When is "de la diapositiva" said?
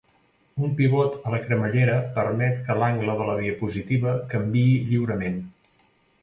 3.21-4.15